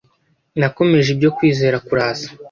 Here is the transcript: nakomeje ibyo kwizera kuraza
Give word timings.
nakomeje 0.59 1.07
ibyo 1.15 1.29
kwizera 1.37 1.77
kuraza 1.87 2.27